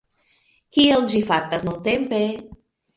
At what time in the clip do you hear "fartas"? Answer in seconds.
1.29-1.71